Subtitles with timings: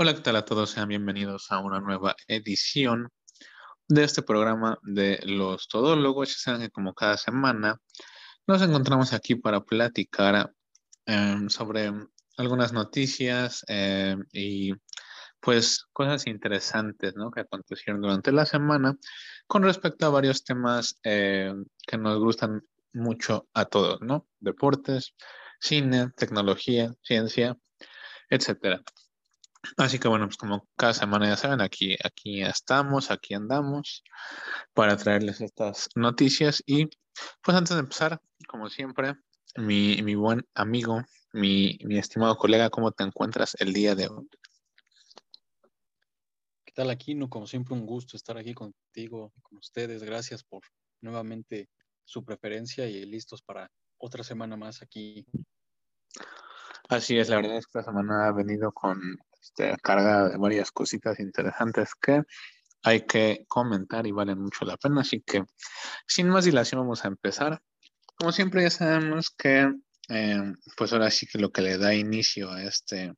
[0.00, 0.70] Hola, ¿qué tal a todos?
[0.70, 3.08] Sean bienvenidos a una nueva edición
[3.88, 6.44] de este programa de los todólogos.
[6.44, 7.80] Ya que como cada semana
[8.46, 10.52] nos encontramos aquí para platicar
[11.04, 11.92] em, sobre
[12.36, 14.72] algunas noticias em, y
[15.40, 17.32] pues cosas interesantes ¿no?
[17.32, 18.96] que acontecieron durante la semana
[19.48, 24.28] con respecto a varios temas em, que nos gustan mucho a todos, ¿no?
[24.38, 25.16] Deportes,
[25.60, 27.56] cine, tecnología, ciencia,
[28.30, 28.80] etcétera.
[29.76, 34.02] Así que bueno, pues como cada semana ya saben, aquí, aquí estamos, aquí andamos
[34.72, 36.62] para traerles estas noticias.
[36.64, 36.88] Y
[37.42, 39.14] pues antes de empezar, como siempre,
[39.56, 44.28] mi, mi buen amigo, mi, mi estimado colega, ¿cómo te encuentras el día de hoy?
[46.64, 47.28] ¿Qué tal, Aquino?
[47.28, 50.04] Como siempre, un gusto estar aquí contigo, con ustedes.
[50.04, 50.62] Gracias por
[51.00, 51.68] nuevamente
[52.04, 55.26] su preferencia y listos para otra semana más aquí.
[56.88, 58.98] Así es, la verdad es que esta semana ha venido con
[59.40, 62.22] este, carga de varias cositas interesantes que
[62.82, 65.02] hay que comentar y valen mucho la pena.
[65.02, 65.44] Así que,
[66.06, 67.60] sin más dilación, vamos a empezar.
[68.16, 69.72] Como siempre, ya sabemos que,
[70.08, 73.12] eh, pues ahora sí que lo que le da inicio a este,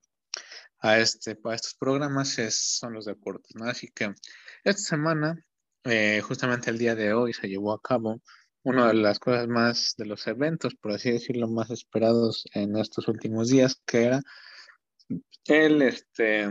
[0.81, 3.67] a este, a estos programas es, son los deportes, ¿no?
[3.67, 4.15] Así que
[4.65, 5.45] esta semana,
[5.85, 8.21] eh, justamente el día de hoy, se llevó a cabo
[8.63, 13.09] una de las cosas más, de los eventos, por así decirlo, más esperados en estos
[13.09, 14.21] últimos días, que era
[15.47, 16.49] el este,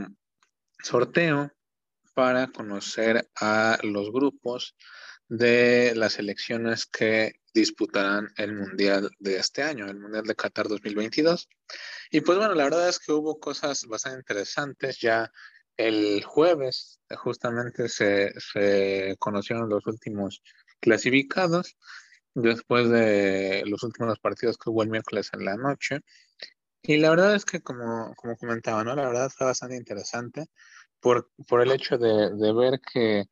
[0.84, 1.52] sorteo
[2.14, 4.76] para conocer a los grupos
[5.28, 11.48] de las elecciones que disputarán el Mundial de este año, el Mundial de Qatar 2022.
[12.12, 15.00] Y pues bueno, la verdad es que hubo cosas bastante interesantes.
[15.00, 15.32] Ya
[15.78, 20.42] el jueves justamente se, se conocieron los últimos
[20.80, 21.78] clasificados
[22.34, 26.02] después de los últimos partidos que hubo el miércoles en la noche.
[26.82, 28.96] Y la verdad es que, como, como comentaba, ¿no?
[28.96, 30.46] La verdad fue bastante interesante
[31.00, 33.26] por, por el hecho de, de ver que,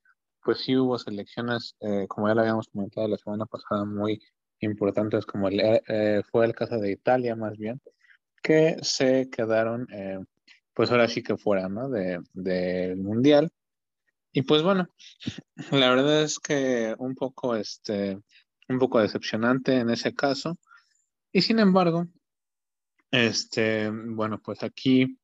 [0.48, 4.22] pues sí hubo selecciones, eh, como ya lo habíamos comentado la semana pasada, muy
[4.62, 7.82] importantes, como el, eh, fue el caso de Italia, más bien,
[8.42, 10.20] que se quedaron, eh,
[10.74, 11.90] pues ahora sí que fuera, ¿no?
[11.90, 13.52] Del de, Mundial.
[14.32, 14.88] Y pues bueno,
[15.72, 18.18] la verdad es que un poco, este,
[18.70, 20.58] un poco decepcionante en ese caso.
[21.34, 22.08] Y sin embargo,
[23.12, 25.20] este, bueno, pues aquí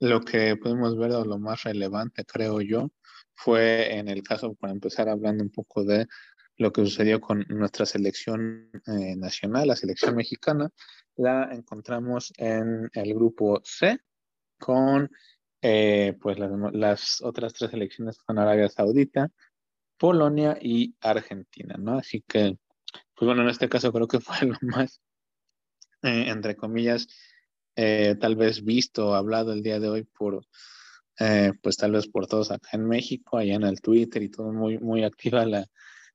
[0.00, 2.90] lo que podemos ver o lo más relevante, creo yo,
[3.34, 6.06] fue en el caso, para empezar hablando un poco de
[6.56, 10.70] lo que sucedió con nuestra selección eh, nacional, la selección mexicana,
[11.16, 13.98] la encontramos en el grupo C
[14.58, 15.10] con
[15.62, 19.30] eh, pues las, las, otras tres selecciones con Arabia Saudita,
[19.98, 21.98] Polonia y Argentina, ¿no?
[21.98, 22.58] Así que
[23.14, 25.00] pues bueno, en este caso creo que fue lo más,
[26.04, 27.08] eh, entre comillas,
[27.76, 30.46] eh, tal vez visto, hablado el día de hoy por,
[31.18, 34.52] eh, pues tal vez por todos acá en México, allá en el Twitter y todo
[34.52, 35.66] muy, muy activa la,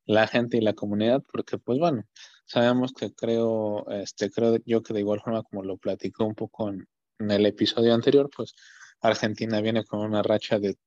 [0.05, 2.03] la gente y la comunidad, porque pues bueno,
[2.45, 6.69] sabemos que creo, este, creo yo que de igual forma como lo platicó un poco
[6.69, 6.87] en
[7.31, 8.55] el episodio anterior, pues
[9.01, 10.77] Argentina viene con una racha de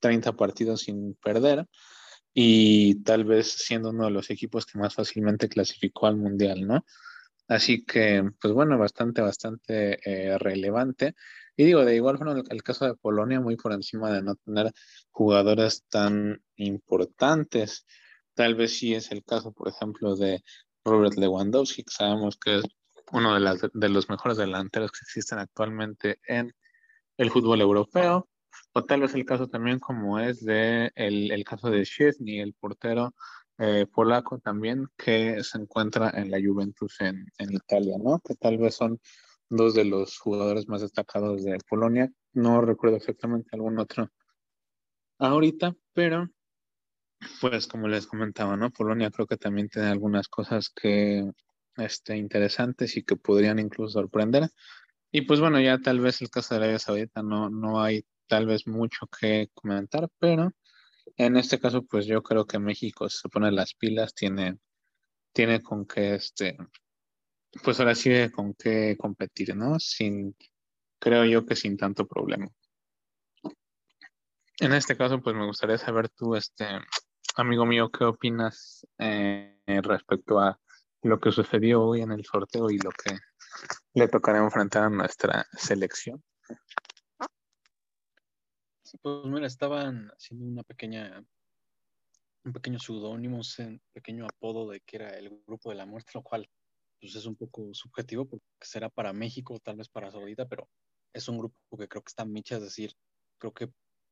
[0.00, 1.66] 30 partidos sin perder
[2.34, 6.84] y tal vez siendo uno de los equipos que más fácilmente clasificó al Mundial, ¿no?
[7.48, 11.14] Así que, pues bueno, bastante, bastante eh, relevante.
[11.56, 14.70] Y digo, de igual forma, el, caso de Polonia, muy por encima de no tener
[15.10, 17.86] jugadores tan importantes.
[18.34, 20.44] Tal vez sí es el caso, por ejemplo, de
[20.84, 22.64] Robert Lewandowski, que sabemos que es
[23.12, 26.52] uno de, las, de los mejores delanteros que existen actualmente en
[27.16, 28.28] el fútbol europeo.
[28.74, 32.52] O tal vez el caso también como es de el, el caso de Szczesny, el
[32.52, 33.14] portero
[33.58, 38.20] eh, polaco también, que se encuentra en la Juventus en, en Italia, ¿no?
[38.20, 39.00] Que tal vez son
[39.50, 42.10] dos de los jugadores más destacados de Polonia.
[42.32, 44.10] No recuerdo exactamente algún otro
[45.18, 46.28] ahorita, pero
[47.40, 48.70] pues como les comentaba, ¿no?
[48.70, 51.28] Polonia creo que también tiene algunas cosas que
[51.76, 54.48] este, interesantes y que podrían incluso sorprender.
[55.10, 58.46] Y pues bueno, ya tal vez el caso de Arabia Saudita no, no hay tal
[58.46, 60.52] vez mucho que comentar, pero
[61.16, 64.58] en este caso, pues yo creo que México se pone las pilas, tiene,
[65.32, 66.56] tiene con qué, este,
[67.62, 69.78] pues ahora sí con qué competir, ¿no?
[69.78, 70.36] Sin,
[70.98, 72.48] creo yo que sin tanto problema.
[74.60, 76.66] En este caso, pues me gustaría saber tú, este,
[77.36, 80.58] amigo mío, qué opinas eh, respecto a
[81.02, 83.16] lo que sucedió hoy en el sorteo y lo que
[83.94, 86.22] le tocará enfrentar a nuestra selección.
[89.02, 91.24] Pues mira, estaban haciendo una pequeña,
[92.44, 96.22] un pequeño seudónimo, un pequeño apodo de que era el grupo de la muerte, lo
[96.22, 96.48] cual
[97.00, 100.68] pues es un poco subjetivo porque será para México, tal vez para Saudita, pero
[101.12, 102.92] es un grupo que creo que está micha, es decir,
[103.38, 103.70] creo que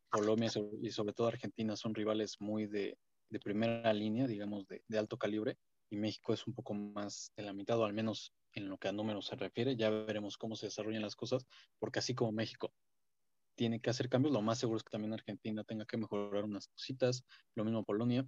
[0.09, 0.51] Colombia
[0.81, 2.97] y sobre todo Argentina son rivales muy de,
[3.31, 5.59] de primera línea, digamos, de, de, alto calibre,
[5.91, 8.89] y México es un poco más de la mitad, o al menos en lo que
[8.89, 9.77] a números se refiere.
[9.77, 11.47] Ya veremos cómo se desarrollan las cosas,
[11.79, 12.73] porque así como México
[13.57, 16.69] tiene que hacer cambios, lo más seguro es que también Argentina tenga que mejorar unas
[16.69, 17.25] cositas,
[17.55, 18.27] lo mismo Polonia,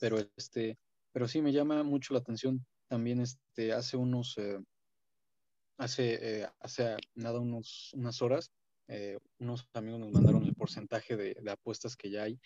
[0.00, 0.78] pero este,
[1.12, 4.58] pero sí me llama mucho la atención también este, hace unos, eh,
[5.78, 8.50] hace, eh, hace nada unos, unas horas,
[8.88, 12.38] eh, unos amigos nos mandaron el porcentaje de, apuestas que ya hay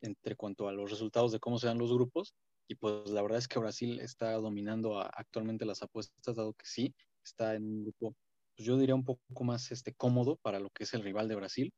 [0.00, 2.34] entre cuanto a los resultados de cómo se dan los grupos,
[2.68, 6.94] y pues la verdad es que Brasil está dominando actualmente las apuestas, dado que sí,
[7.24, 8.14] está en un grupo,
[8.58, 11.36] pues yo diría un poco más este, cómodo para lo que es el rival de
[11.36, 11.72] Brasil.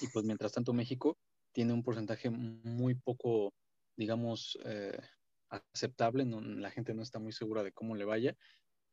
[0.00, 1.18] Y pues mientras tanto México
[1.52, 3.52] tiene un porcentaje muy poco,
[3.96, 4.96] digamos, eh,
[5.50, 8.36] aceptable, la gente no está muy segura de cómo le vaya.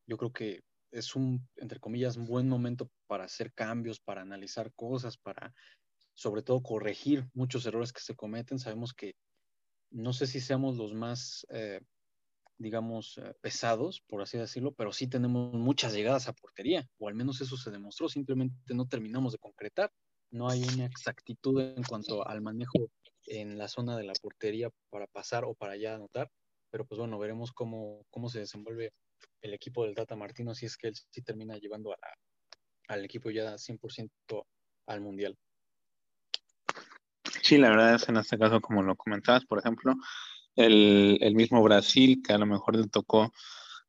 [0.08, 5.16] Yo creo que es un, entre comillas, buen momento para hacer cambios, para analizar cosas,
[5.16, 5.54] para
[6.16, 8.58] sobre todo corregir muchos errores que se cometen.
[8.58, 9.14] Sabemos que
[9.92, 11.82] no sé si seamos los más, eh,
[12.58, 17.16] digamos, eh, pesados, por así decirlo, pero sí tenemos muchas llegadas a portería, o al
[17.16, 19.92] menos eso se demostró, simplemente no terminamos de concretar.
[20.32, 22.90] No hay una exactitud en cuanto al manejo
[23.28, 26.30] en la zona de la portería para pasar o para ya anotar,
[26.72, 28.94] pero pues bueno, veremos cómo, cómo se desenvuelve
[29.42, 31.98] el equipo del Tata Martino si es que él sí termina llevando a
[32.88, 34.46] al equipo ya 100%
[34.88, 35.38] al Mundial.
[37.42, 39.96] Sí, la verdad es en este caso, como lo comentabas, por ejemplo,
[40.56, 43.32] el, el mismo Brasil, que a lo mejor le tocó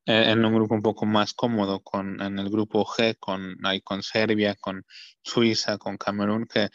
[0.06, 3.80] eh, en un grupo un poco más cómodo, con, en el grupo G, con, ahí
[3.80, 4.84] con Serbia, con
[5.22, 6.68] Suiza, con Camerún, que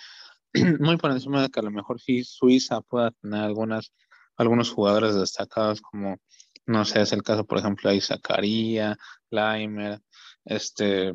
[0.80, 3.94] muy por encima de que a lo mejor sí Suiza pueda tener algunas,
[4.38, 6.18] algunos jugadores destacados, como,
[6.66, 8.98] no sé, es el caso, por ejemplo, de Zacarías,
[9.30, 10.02] Laimer,
[10.46, 11.14] este,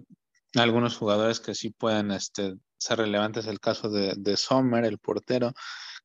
[0.55, 3.47] algunos jugadores que sí pueden este, ser relevantes.
[3.47, 5.53] El caso de, de Sommer, el portero,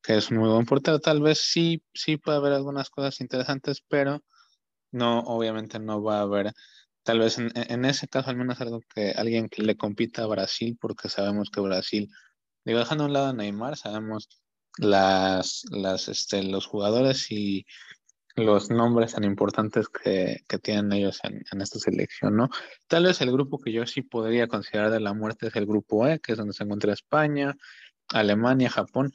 [0.02, 1.00] que es muy buen portero.
[1.00, 4.22] Tal vez sí, sí puede haber algunas cosas interesantes, pero
[4.92, 6.52] no, obviamente no va a haber,
[7.02, 10.26] tal vez en, en ese caso al menos algo que alguien que le compita a
[10.26, 12.08] Brasil, porque sabemos que Brasil,
[12.64, 14.28] digo, dejando a un lado a Neymar, sabemos
[14.78, 17.66] las, las, este, los jugadores y
[18.36, 22.48] los nombres tan importantes que, que tienen ellos en, en, esta selección, ¿no?
[22.86, 26.06] Tal vez el grupo que yo sí podría considerar de la muerte es el grupo
[26.06, 27.54] E, que es donde se encuentra España,
[28.08, 29.12] Alemania, Japón,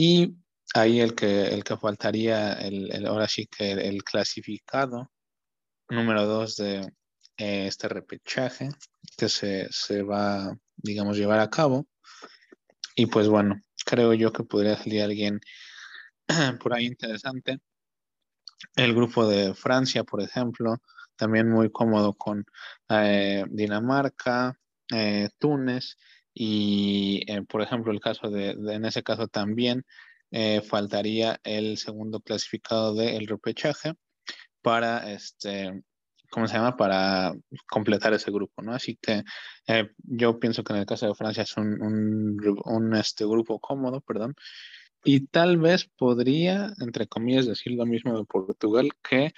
[0.00, 0.36] y
[0.74, 5.10] ahí el que, el que faltaría, el, el ahora sí que el, clasificado
[5.88, 6.82] número dos de
[7.36, 8.68] eh, este repechaje
[9.16, 11.88] que se, se va, digamos, llevar a cabo.
[12.94, 15.40] Y pues bueno, creo yo que podría salir alguien
[16.62, 17.58] por ahí interesante
[18.76, 20.76] el grupo de Francia, por ejemplo,
[21.16, 22.46] también muy cómodo con
[22.88, 24.56] eh, Dinamarca,
[24.94, 25.96] eh, Túnez
[26.40, 29.84] y, eh, por ejemplo, el caso de, de, en ese caso también
[30.30, 33.94] eh, faltaría el segundo clasificado del repechaje
[34.62, 35.82] para este
[36.30, 36.76] ¿cómo se llama?
[36.76, 37.32] Para
[37.68, 38.72] completar ese grupo, ¿no?
[38.72, 39.24] Así que
[39.66, 41.76] eh, yo pienso que en el caso de Francia es un,
[42.64, 44.36] un, este, grupo cómodo, perdón,
[45.02, 49.32] y tal vez podría, entre comillas, decir lo mismo de Portugal, que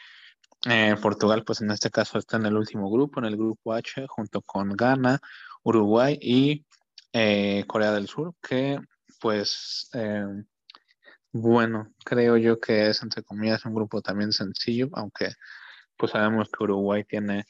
[1.01, 4.43] Portugal, pues en este caso está en el último grupo, en el grupo H, junto
[4.43, 5.21] con Ghana,
[5.63, 6.67] Uruguay y
[7.13, 8.79] eh, Corea del Sur, que
[9.21, 10.25] pues, eh,
[11.33, 15.31] bueno, creo yo que es, entre comillas, un grupo también sencillo, aunque
[15.97, 17.45] pues sabemos que Uruguay tiene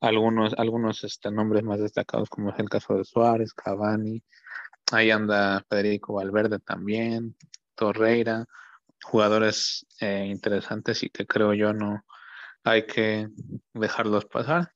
[0.00, 4.22] algunos, algunos este, nombres más destacados, como es el caso de Suárez, Cavani,
[4.92, 7.36] ahí anda Federico Valverde también,
[7.74, 8.46] Torreira,
[9.02, 12.04] jugadores eh, interesantes y que creo yo no
[12.64, 13.28] hay que
[13.72, 14.72] dejarlos pasar.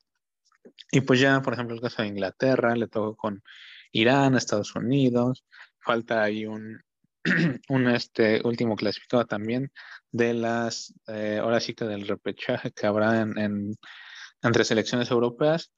[0.91, 3.43] Y pues ya, por ejemplo, el caso de Inglaterra, le tocó con
[3.91, 5.45] Irán, Estados Unidos,
[5.79, 6.81] falta ahí un,
[7.69, 9.71] un este último clasificado también
[10.11, 13.75] de las, eh, ahora sí que del repechaje que habrá en, en,
[14.41, 15.71] entre selecciones europeas,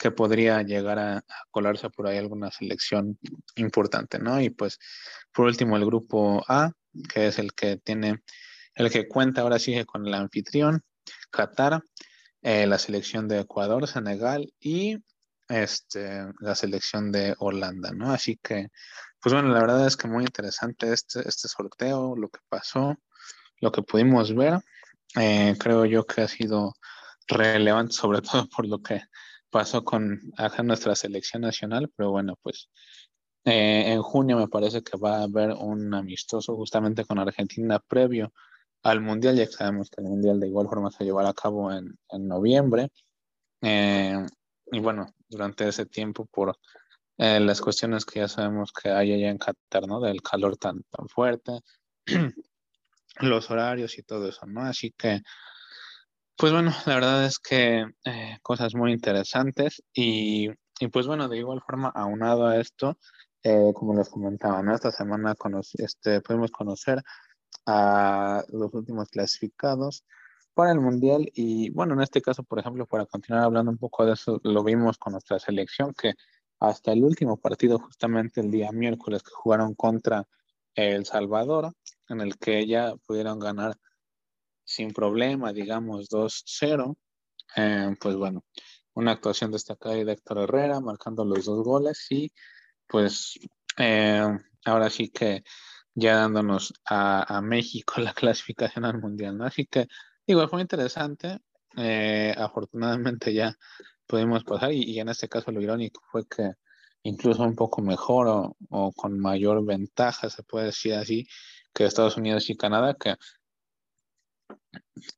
[0.00, 3.18] que podría llegar a, a, colarse por ahí alguna selección
[3.56, 4.40] importante, ¿no?
[4.40, 4.78] Y pues,
[5.32, 6.72] por último, el grupo A,
[7.12, 8.22] que es el que tiene,
[8.74, 10.82] el que cuenta ahora sí con el anfitrión,
[11.30, 11.82] Qatar,
[12.42, 14.98] eh, la selección de Ecuador, Senegal y
[15.48, 18.12] este, la selección de Holanda, ¿no?
[18.12, 18.68] Así que,
[19.20, 22.96] pues bueno, la verdad es que muy interesante este, este sorteo, lo que pasó,
[23.60, 24.60] lo que pudimos ver.
[25.16, 26.74] Eh, creo yo que ha sido
[27.26, 29.02] relevante, sobre todo por lo que
[29.50, 32.70] pasó con acá nuestra selección nacional, pero bueno, pues
[33.44, 38.32] eh, en junio me parece que va a haber un amistoso justamente con Argentina previo
[38.82, 41.98] al Mundial, ya sabemos que el Mundial de igual forma se llevará a cabo en,
[42.10, 42.90] en noviembre.
[43.62, 44.24] Eh,
[44.70, 46.58] y bueno, durante ese tiempo, por
[47.18, 50.00] eh, las cuestiones que ya sabemos que hay allá en Qatar, ¿no?
[50.00, 51.60] Del calor tan, tan fuerte,
[53.20, 54.62] los horarios y todo eso, ¿no?
[54.62, 55.22] Así que,
[56.36, 60.48] pues bueno, la verdad es que eh, cosas muy interesantes y,
[60.80, 62.98] y, pues bueno, de igual forma, aunado a esto,
[63.42, 64.74] eh, como les comentaba, ¿no?
[64.74, 65.34] Esta semana
[65.74, 67.02] este, pudimos conocer
[67.66, 70.04] a los últimos clasificados
[70.58, 74.04] para el Mundial y bueno, en este caso, por ejemplo, para continuar hablando un poco
[74.04, 76.14] de eso, lo vimos con nuestra selección que
[76.58, 80.26] hasta el último partido, justamente el día miércoles que jugaron contra
[80.74, 81.74] El Salvador,
[82.08, 83.76] en el que ya pudieron ganar
[84.64, 86.96] sin problema, digamos 2-0,
[87.54, 88.42] eh, pues bueno,
[88.94, 92.32] una actuación destacada de Héctor Herrera, marcando los dos goles y
[92.88, 93.38] pues
[93.76, 94.26] eh,
[94.64, 95.44] ahora sí que
[95.94, 99.44] ya dándonos a, México la clasificación al Mundial, ¿no?
[99.44, 99.86] Así que,
[100.28, 101.40] igual fue interesante.
[101.76, 103.56] Eh, afortunadamente ya
[104.06, 106.52] pudimos pasar y, en este caso lo irónico fue que
[107.02, 111.26] incluso un poco mejor o, con mayor ventaja, se puede decir así,
[111.72, 113.16] que Estados Unidos y Canadá, que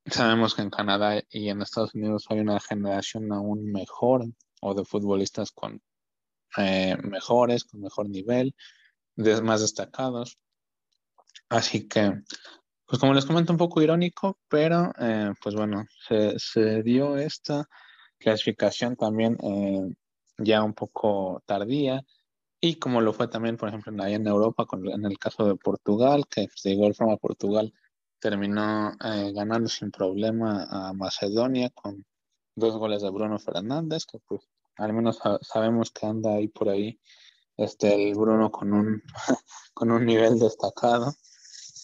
[0.06, 4.26] sabemos que en Canadá y en Estados Unidos hay una generación aún mejor
[4.60, 5.80] o de futbolistas con
[6.56, 8.54] eh, mejores, con mejor nivel,
[9.42, 10.38] más destacados.
[11.48, 12.22] Así que,
[12.90, 17.68] pues como les comento, un poco irónico, pero eh, pues bueno, se, dio esta
[18.18, 19.94] clasificación también eh,
[20.38, 22.02] ya un poco tardía.
[22.60, 25.54] Y como lo fue también, por ejemplo, allá en Europa, con, en el caso de
[25.54, 27.72] Portugal, que pues, de igual forma Portugal
[28.18, 32.04] terminó eh, ganando sin problema a Macedonia con
[32.56, 34.42] dos goles de Bruno Fernández, que pues
[34.76, 37.00] al menos sabemos que anda ahí por ahí
[37.56, 39.02] este el Bruno con un
[39.74, 41.14] con un nivel destacado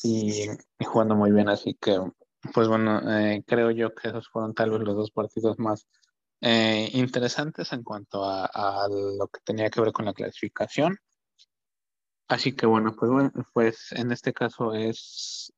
[0.06, 1.48] y, jugando muy bien.
[1.48, 1.98] Así que,
[2.54, 5.86] pues bueno, eh, creo yo que esos fueron tal vez los dos partidos más
[6.40, 10.98] eh, interesantes en cuanto a, lo que tenía que ver con la clasificación.
[12.28, 15.52] Así que bueno, pues bueno, pues en este caso es,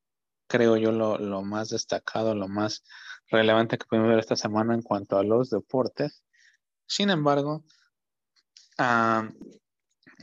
[0.47, 2.83] creo yo, lo, lo más destacado, lo más
[3.27, 6.23] relevante que pudimos ver esta semana en cuanto a los deportes.
[6.85, 7.63] Sin embargo,
[8.77, 9.29] ah,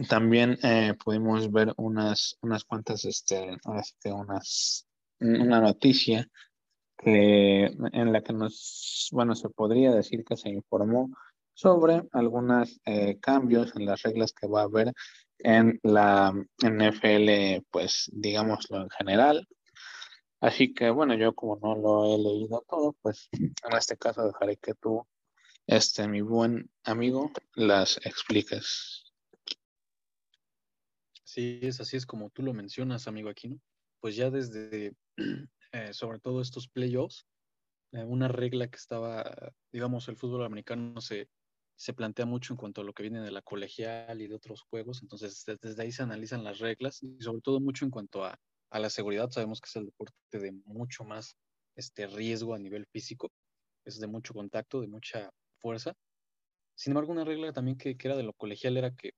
[0.09, 4.87] también eh, pudimos ver unas, unas cuantas, este, este, unas,
[5.21, 6.29] una noticia
[6.99, 11.11] que, en la que nos, bueno, se podría decir que se informó
[11.55, 14.93] sobre algunos eh, cambios en las reglas que va a haber
[15.39, 19.47] en la NFL, pues digámoslo en general.
[20.41, 24.59] Así que bueno, yo como no lo he leído todo, pues en este caso dejaré
[24.59, 25.07] que tú,
[25.67, 29.06] este, mi buen amigo, las expliques.
[31.37, 33.61] Sí, es así es como tú lo mencionas, amigo Aquino.
[34.01, 34.95] Pues ya desde,
[35.73, 37.27] eh, sobre todo estos playoffs,
[37.93, 41.29] eh, una regla que estaba, digamos, el fútbol americano se,
[41.77, 44.63] se plantea mucho en cuanto a lo que viene de la colegial y de otros
[44.63, 48.39] juegos, entonces desde ahí se analizan las reglas y sobre todo mucho en cuanto a,
[48.71, 51.37] a la seguridad, sabemos que es el deporte de mucho más
[51.77, 53.31] este, riesgo a nivel físico,
[53.85, 55.93] es de mucho contacto, de mucha fuerza.
[56.77, 59.13] Sin embargo, una regla también que, que era de lo colegial era que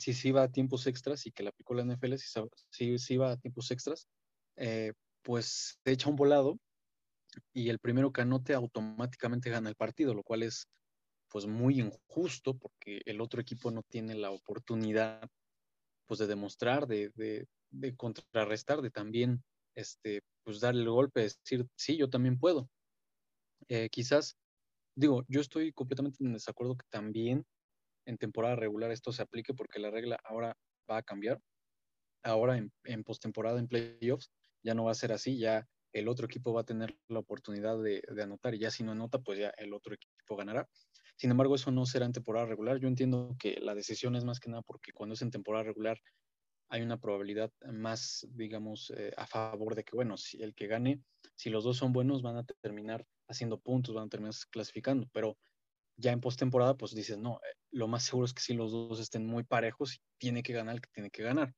[0.00, 2.14] si se iba a tiempos extras y que la aplicó la NFL,
[2.70, 4.08] si se iba a tiempos extras,
[4.56, 4.92] eh,
[5.22, 6.58] pues se echa un volado
[7.52, 10.66] y el primero que anote automáticamente gana el partido, lo cual es
[11.28, 15.28] pues muy injusto porque el otro equipo no tiene la oportunidad
[16.06, 17.12] pues de demostrar, de,
[17.70, 19.44] de, contrarrestar, de también
[19.76, 22.68] este, pues darle el golpe, decir, sí, yo también puedo.
[23.68, 24.36] Eh, quizás,
[24.96, 27.44] digo, yo estoy completamente en desacuerdo que también
[28.06, 30.56] en temporada regular esto se aplique porque la regla ahora
[30.90, 31.40] va a cambiar.
[32.22, 34.30] Ahora en, en postemporada, en playoffs,
[34.62, 37.80] ya no va a ser así, ya el otro equipo va a tener la oportunidad
[37.82, 40.68] de, anotar y ya si no anota, pues ya el otro equipo ganará.
[41.16, 42.78] Sin embargo, eso no será en temporada regular.
[42.78, 45.98] Yo entiendo que la decisión es más que nada porque cuando es en temporada regular
[46.68, 51.02] hay una probabilidad más, digamos, eh, a favor de que, bueno, si el que gane,
[51.34, 55.36] si los dos son buenos, van a terminar haciendo puntos, van a terminar clasificando, pero
[56.00, 58.98] ya en postemporada, pues dices, no, eh, lo más seguro es que si los dos
[59.00, 61.54] estén muy parejos, tiene que ganar el que tiene que ganar.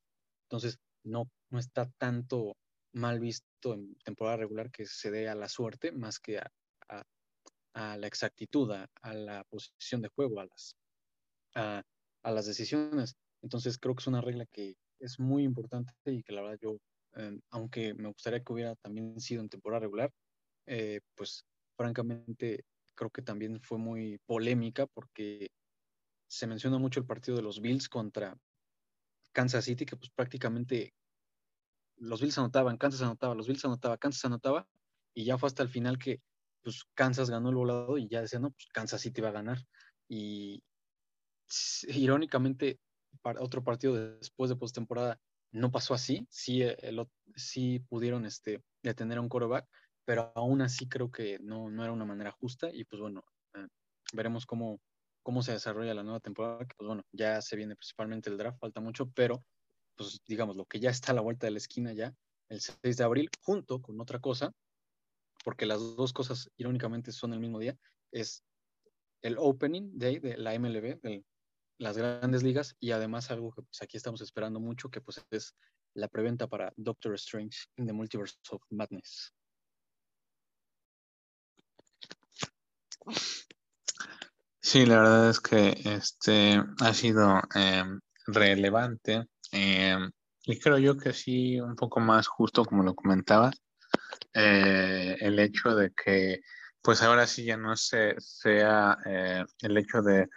[0.47, 2.57] Entonces, no, no está tanto
[2.93, 6.51] mal visto en temporada regular que se dé a la suerte más que a,
[7.75, 10.77] la exactitud, a, la posición de juego, a las,
[11.55, 11.83] a,
[12.31, 13.15] las decisiones.
[13.43, 16.77] Entonces, creo que es una regla que es muy importante y que la verdad yo,
[17.17, 20.11] eh, aunque me gustaría que hubiera también sido en temporada regular,
[20.67, 21.45] eh, pues
[21.77, 22.65] francamente
[23.03, 25.51] creo que también fue muy polémica porque
[26.29, 28.39] se menciona mucho el partido de los Bills contra
[29.33, 30.95] Kansas City, que pues prácticamente
[31.97, 34.69] los Bills anotaban, Kansas anotaba, los Bills anotaba, Kansas anotaba,
[35.15, 36.21] y ya fue hasta el final que
[36.63, 39.59] pues Kansas ganó el volado y ya decía, no, pues Kansas City va a ganar.
[40.09, 40.63] Y
[41.89, 42.79] irónicamente,
[43.21, 45.19] para otro partido después de postemporada
[45.51, 47.05] no pasó así, sí, el,
[47.35, 49.69] sí pudieron este, detener a un quarterback,
[50.05, 53.67] pero aún así creo que no, no era una manera justa y pues bueno, eh,
[54.13, 54.81] veremos cómo,
[55.23, 58.59] cómo se desarrolla la nueva temporada, que pues bueno, ya se viene principalmente el draft,
[58.59, 59.45] falta mucho, pero
[59.97, 62.15] pues digamos, lo que ya está a la vuelta de la esquina ya,
[62.49, 64.53] el 6 de abril, junto con otra cosa,
[65.45, 67.77] porque las dos cosas irónicamente son el mismo día,
[68.11, 68.45] es
[69.23, 71.25] el opening day de la MLB, de
[71.79, 75.55] las grandes ligas, y además algo que pues aquí estamos esperando mucho, que pues es
[75.95, 79.33] la preventa para Doctor Strange in the Multiverse of Madness.
[84.61, 90.11] Sí, la verdad es que este ha sido em, relevante em,
[90.45, 93.55] y creo yo que sí, un poco más justo como lo comentabas,
[94.35, 96.41] eh, el hecho de que
[96.83, 100.29] pues ahora sí ya no se, sea eh, el hecho de,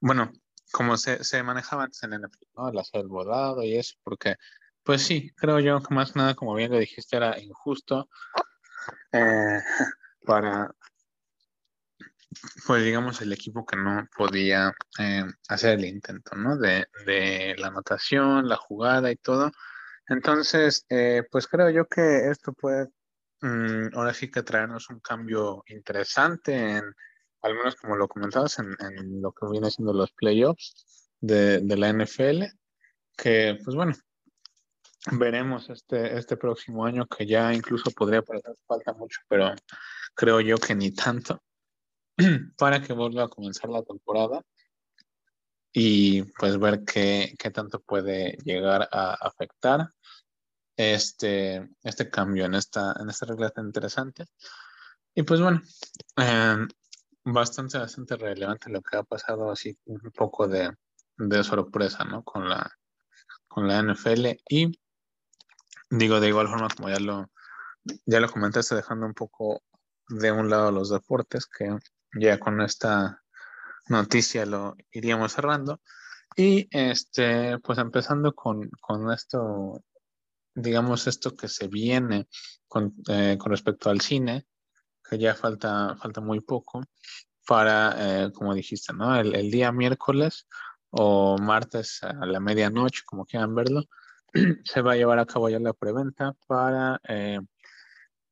[0.00, 0.32] bueno,
[0.72, 2.22] como se, se manejaba antes en el
[2.56, 2.68] ¿no?
[2.68, 4.36] El hacer el volado y eso, porque
[4.82, 8.08] pues sí, creo yo que más nada, como bien lo dijiste, era injusto
[9.12, 9.60] eh,
[10.26, 10.70] para,
[12.66, 16.56] pues digamos, el equipo que no podía eh, hacer el intento, ¿no?
[16.56, 19.50] De, de, la anotación, la jugada y todo.
[20.08, 22.88] Entonces, eh, pues creo yo que esto puede
[23.40, 26.84] mm, ahora sí que traernos un cambio interesante en,
[27.42, 31.76] al menos como lo comentabas, en, en lo que viene siendo los playoffs de, de
[31.76, 32.44] la NFL,
[33.16, 33.94] que pues bueno,
[35.12, 39.52] veremos este, este próximo año que ya incluso podría parecer falta mucho, pero
[40.14, 41.42] creo yo que ni tanto.
[42.58, 44.42] para que vuelva a comenzar la temporada
[45.72, 49.90] y pues ver qué, qué tanto puede llegar a afectar
[50.76, 54.26] este, este cambio en esta, en esta regla tan interesante.
[55.14, 55.62] Y pues bueno,
[56.16, 56.66] eh,
[57.24, 60.72] bastante, bastante relevante lo que ha pasado, así un poco de,
[61.16, 62.22] de sorpresa, ¿no?
[62.22, 62.70] Con la,
[63.48, 64.78] con la NFL y
[65.90, 67.30] digo de igual forma como ya lo,
[68.04, 69.62] ya lo comentaste, dejando un poco
[70.08, 71.76] de un lado los deportes, que
[72.14, 73.22] ya con esta
[73.88, 75.80] noticia lo iríamos cerrando.
[76.36, 79.82] Y este, pues empezando con, con esto,
[80.54, 82.28] digamos, esto que se viene
[82.68, 84.46] con, eh, con, respecto al cine,
[85.08, 86.82] que ya falta, falta muy poco
[87.46, 89.16] para, eh, como dijiste, ¿no?
[89.16, 90.46] El, el, día miércoles
[90.90, 93.84] o martes a la medianoche, como quieran verlo,
[94.64, 97.38] se va a llevar a cabo ya la preventa para eh,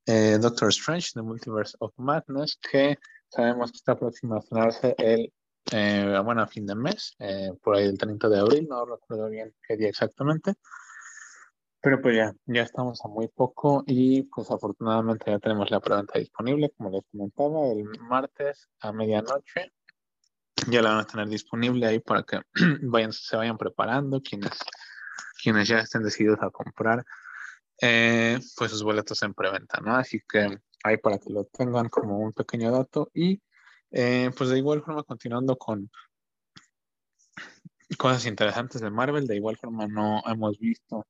[0.06, 2.98] eh Doctor Strange, The Multiverse of Madness, que
[3.34, 5.32] Sabemos que está próximo a estrenarse el,
[5.72, 9.28] eh, bueno, a fin de mes, eh, por ahí el 30 de abril, no recuerdo
[9.28, 10.54] bien qué día exactamente.
[11.80, 16.18] Pero pues ya, ya estamos a muy poco y pues afortunadamente ya tenemos la preventa
[16.18, 19.72] disponible, como les comentaba, el martes a medianoche.
[20.68, 22.40] Ya la van a tener disponible ahí para que
[22.82, 24.52] vayan, se vayan preparando quienes,
[25.42, 27.04] quienes ya estén decididos a comprar
[27.80, 29.96] eh, pues sus boletos en preventa, ¿no?
[29.96, 33.10] Así que ahí para que lo tengan como un pequeño dato.
[33.12, 33.42] Y
[33.90, 35.90] eh, pues de igual forma, continuando con
[37.98, 41.06] cosas interesantes de Marvel, de igual forma no hemos visto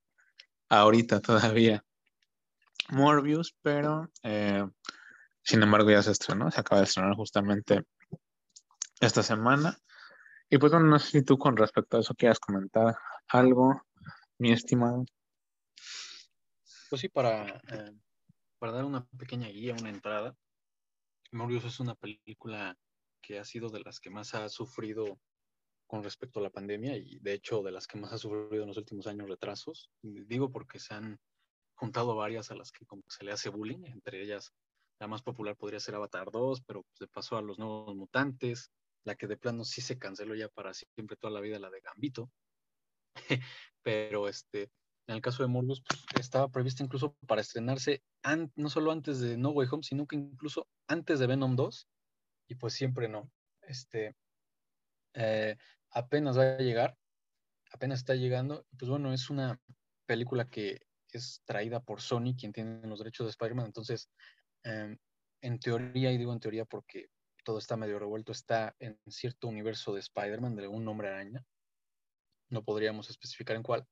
[0.69, 1.83] ahorita todavía
[2.89, 4.65] Morbius, pero eh,
[5.43, 7.83] sin embargo ya se estrenó, se acaba de estrenar justamente
[8.99, 9.77] esta semana.
[10.49, 12.95] Y pues bueno, no sé si tú con respecto a eso quieras comentar
[13.27, 13.81] algo,
[14.37, 15.05] mi estimado.
[16.89, 17.91] Pues sí, para eh,
[18.65, 20.35] para dar una pequeña guía, una entrada,
[21.31, 22.75] Morbius es una película
[23.21, 25.19] que ha sido de las que más ha sufrido
[25.85, 28.69] con respecto a la pandemia y de hecho de las que más ha sufrido en
[28.69, 29.91] los últimos años retrasos.
[30.01, 31.19] Digo porque se han
[31.75, 34.51] juntado varias a las que como se le hace bullying, entre ellas
[34.99, 38.71] la más popular podría ser Avatar 2, pero se pasó a los nuevos mutantes,
[39.03, 41.81] la que de plano sí se canceló ya para siempre toda la vida, la de
[41.81, 42.31] Gambito.
[43.83, 44.71] pero este,
[45.07, 48.01] en el caso de Morbius, pues, estaba prevista incluso para estrenarse
[48.55, 51.87] no solo antes de No Way Home, sino que incluso antes de Venom 2,
[52.47, 53.31] y pues siempre no.
[53.61, 54.15] Este,
[55.13, 55.57] eh,
[55.91, 56.97] apenas va a llegar,
[57.71, 59.59] apenas está llegando, pues bueno, es una
[60.05, 64.09] película que es traída por Sony, quien tiene los derechos de Spider-Man, entonces,
[64.63, 64.97] em,
[65.41, 67.07] en teoría, y digo en teoría porque
[67.43, 71.45] todo está medio revuelto, está en cierto universo de Spider-Man, de algún nombre araña,
[72.49, 73.87] no podríamos especificar en cuál,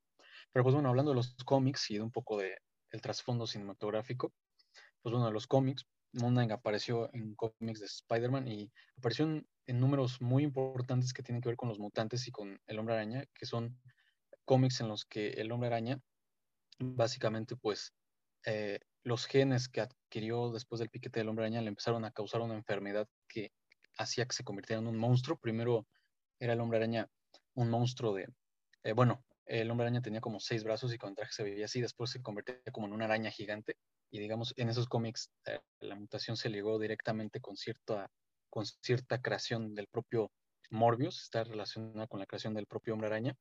[0.52, 2.58] pero pues bueno, hablando de los cómics y de un poco de
[2.92, 4.34] el trasfondo cinematográfico,
[5.02, 9.48] pues bueno, de los cómics, Moon apareció en cómics de Spider-Man y apareció en,
[9.80, 13.26] números muy importantes que tienen que ver con los mutantes y con el hombre araña,
[13.34, 13.80] que son
[14.46, 16.00] cómics en los que el hombre araña,
[16.80, 17.94] básicamente, pues
[18.46, 22.42] eh, los genes que adquirió después del piquete del hombre araña le empezaron a causar
[22.42, 23.52] una enfermedad que
[23.98, 25.38] hacía que se convirtiera en un monstruo.
[25.38, 25.88] Primero
[26.40, 27.10] era el hombre araña
[27.56, 28.28] un monstruo de,
[28.84, 31.82] eh, bueno, el hombre araña tenía como seis brazos y con traje se veía así,
[31.82, 33.76] después se convertía como en una araña gigante
[34.12, 38.10] y digamos, en esos cómics eh, la mutación se ligó directamente con cierta,
[38.50, 40.32] con cierta creación del propio
[40.70, 43.36] Morbius, está relacionada con la creación del propio hombre araña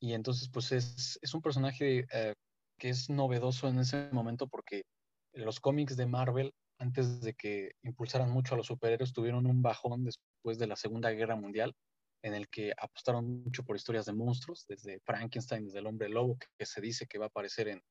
[0.00, 2.34] y entonces pues es, es un personaje eh,
[2.78, 4.84] que es novedoso en ese momento porque
[5.32, 10.04] los cómics de Marvel antes de que impulsaran mucho a los superhéroes, tuvieron un bajón
[10.04, 11.74] después de la Segunda Guerra Mundial,
[12.24, 16.38] en el que apostaron mucho por historias de monstruos, desde Frankenstein, desde el hombre lobo,
[16.38, 17.82] que, se dice que va a aparecer en,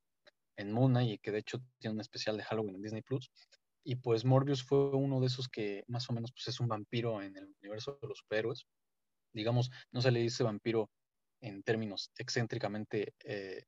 [0.58, 3.32] en Moon y que de hecho tiene un especial de Halloween en Disney Plus.
[3.86, 7.22] Y pues Morbius fue uno de esos que más o menos pues, es un vampiro
[7.22, 8.66] en el universo de los superhéroes.
[9.34, 10.90] Digamos, no se le dice vampiro
[11.40, 13.66] en términos excéntricamente eh,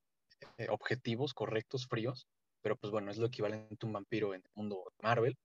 [0.58, 2.26] eh, objetivos, correctos, fríos,
[2.64, 5.38] pero pues bueno, es lo equivalente a un vampiro en el mundo Marvel.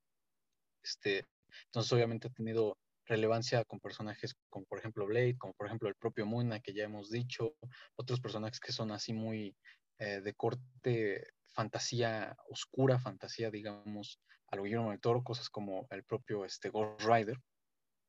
[0.83, 1.27] Este,
[1.65, 2.75] entonces obviamente ha tenido
[3.11, 6.85] relevancia con personajes como por ejemplo Blade, como por ejemplo el propio Moon que ya
[6.85, 7.55] hemos dicho,
[7.95, 9.55] otros personajes que son así muy
[9.99, 16.03] eh, de corte fantasía oscura, fantasía digamos a lo Guillermo del Toro, cosas como el
[16.03, 17.37] propio este, Ghost Rider.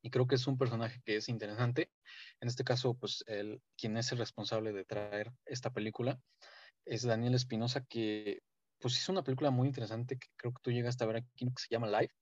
[0.05, 1.91] Y creo que es un personaje que es interesante.
[2.41, 6.19] En este caso, pues el, quien es el responsable de traer esta película
[6.85, 8.43] es Daniel Espinosa, que
[8.81, 11.63] pues es una película muy interesante que creo que tú llegaste a ver aquí, que
[11.63, 12.13] se llama Live,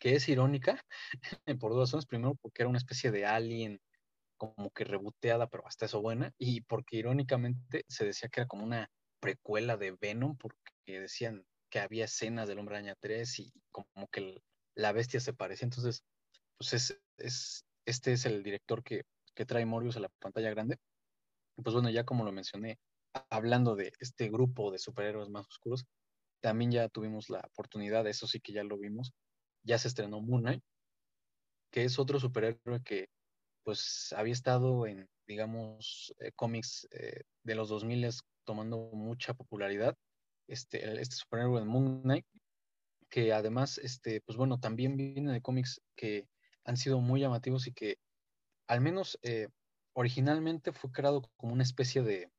[0.00, 0.84] que es irónica
[1.60, 2.06] por dos razones.
[2.06, 3.80] Primero, porque era una especie de alien
[4.36, 8.64] como que reboteada, pero hasta eso buena, y porque irónicamente se decía que era como
[8.64, 14.08] una precuela de Venom, porque decían que había escenas del Hombre Araña 3 y como
[14.10, 14.42] que
[14.74, 15.66] la bestia se parecía.
[15.66, 16.02] Entonces,
[16.56, 20.78] pues es, es, este es el director que, que trae Morbius a la pantalla grande.
[21.62, 22.78] Pues bueno, ya como lo mencioné,
[23.28, 25.84] hablando de este grupo de superhéroes más oscuros,
[26.40, 29.12] también ya tuvimos la oportunidad, eso sí que ya lo vimos,
[29.62, 30.62] ya se estrenó Moon Knight,
[31.70, 33.08] que es otro superhéroe que
[33.62, 38.10] pues había estado en, digamos, eh, cómics eh, de los 2000
[38.44, 39.96] tomando mucha popularidad,
[40.48, 42.26] este, este superhéroe de Moon Knight,
[43.10, 46.26] que además, este, pues bueno, también viene de cómics que
[46.64, 47.98] han sido muy llamativos y que
[48.68, 49.48] al menos eh,
[49.94, 52.30] originalmente fue creado como una especie de,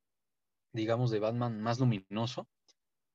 [0.73, 2.47] digamos, de Batman más luminoso,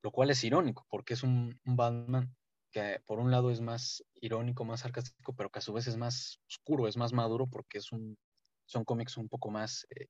[0.02, 2.34] lo cual es irónico, porque es un, Batman
[2.76, 5.96] que por un lado es más irónico, más sarcástico, pero que a su vez es
[5.96, 8.18] más oscuro, es más maduro, porque es un,
[8.66, 10.08] son cómics un poco más, eh,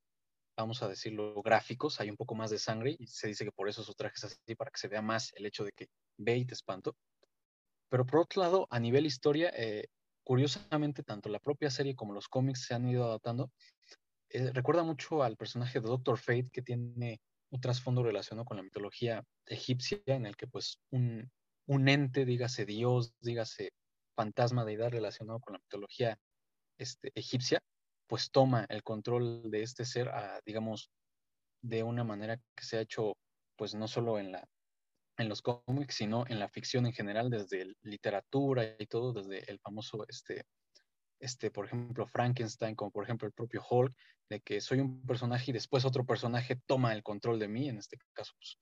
[0.56, 3.68] vamos a decirlo, gráficos, hay un poco más de sangre y se dice que por
[3.68, 5.86] eso su traje es así, para que se vea más el hecho de que
[6.18, 6.96] ve y te espanto.
[7.88, 9.86] Pero por otro lado, a nivel historia, eh,
[10.24, 13.52] curiosamente, tanto la propia serie como los cómics se han ido adaptando.
[14.30, 18.64] Eh, recuerda mucho al personaje de Doctor Fate, que tiene un trasfondo relacionado con la
[18.64, 21.30] mitología egipcia, en el que pues un,
[21.66, 23.70] un ente, dígase Dios, dígase
[24.16, 26.18] fantasma, deidad relacionado con la mitología
[26.78, 27.60] este, egipcia,
[28.06, 30.10] pues toma el control de este ser,
[30.44, 30.90] digamos,
[31.62, 33.16] de una manera que se ha hecho,
[33.56, 34.48] pues no solo en, la,
[35.18, 39.58] en los cómics, sino en la ficción en general, desde literatura y todo, desde el
[39.58, 40.44] famoso este,
[41.20, 43.94] este, por ejemplo, Frankenstein, como por ejemplo el propio Hulk,
[44.28, 47.78] de que soy un personaje y después otro personaje toma el control de mí, en
[47.78, 48.58] este caso, pues,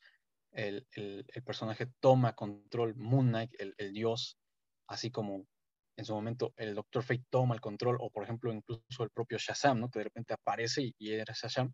[0.55, 4.39] el, el, personaje toma control, Moon Knight, el, el, dios,
[4.89, 5.47] así como
[5.97, 9.39] en su momento el Doctor Fate toma el control, o por ejemplo incluso el propio
[9.39, 9.91] Shazam, ¿no?
[9.91, 11.73] que de repente aparece y, y era Shazam,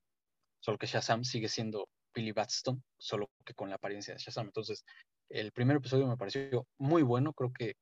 [0.60, 4.46] solo que Shazam sigue siendo Billy Batson, solo que con la apariencia de Shazam.
[4.46, 4.84] Entonces,
[5.28, 7.74] el primer episodio me pareció muy bueno, creo que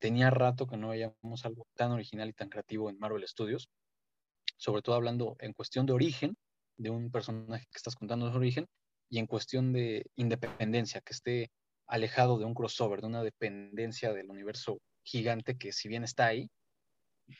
[0.00, 3.68] tenía rato que no veíamos algo tan original y tan creativo en Marvel Studios,
[4.56, 6.36] sobre todo hablando en cuestión de origen,
[6.76, 8.66] de un personaje que estás contando su origen,
[9.10, 11.50] y en cuestión de independencia, que esté
[11.86, 16.48] alejado de un crossover, de una dependencia del universo gigante que si bien está ahí,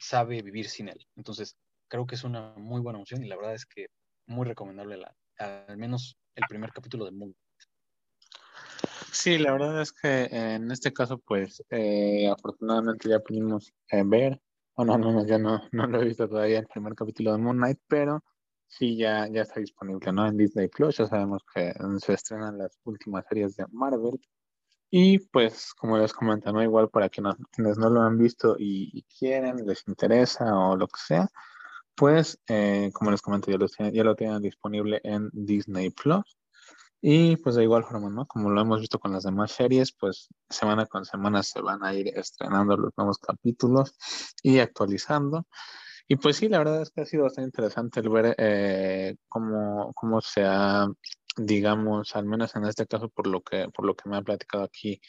[0.00, 1.06] sabe vivir sin él.
[1.16, 1.56] Entonces,
[1.88, 3.86] creo que es una muy buena opción y la verdad es que
[4.26, 7.34] muy recomendable la, al menos el primer capítulo de Moon.
[9.12, 14.40] Sí, la verdad es que en este caso, pues, eh, afortunadamente ya pudimos eh, ver,
[14.74, 17.56] o no, no, ya no, no lo he visto todavía el primer capítulo de Moon
[17.56, 18.24] Knight, pero
[18.70, 20.26] sí ya, ya está disponible, ¿no?
[20.26, 24.20] En Disney Plus, ya sabemos que se estrenan las últimas series de Marvel.
[24.90, 26.62] Y pues, como les comento, ¿no?
[26.62, 31.00] Igual para quienes, quienes no lo han visto y, quieren, les interesa o lo que
[31.06, 31.28] sea,
[31.94, 36.24] pues, eh, como les comento, ya lo, ya lo tienen disponible en Disney Plus.
[37.02, 38.26] Y pues de igual forma, ¿no?
[38.26, 41.94] Como lo hemos visto con las demás series, pues semana con semana se van a
[41.94, 43.94] ir estrenando los nuevos capítulos
[44.42, 45.46] y actualizando.
[46.12, 49.92] Y pues sí, la verdad es que ha sido bastante interesante el ver eh, cómo,
[49.94, 50.88] cómo se ha,
[51.36, 54.64] digamos, al menos en este caso por lo que, por lo que me ha platicado
[54.64, 55.00] aquí